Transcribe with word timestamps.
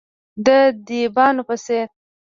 د 0.45 0.47
دیبانو 0.87 1.41
په 1.49 1.55
څیر، 1.63 1.87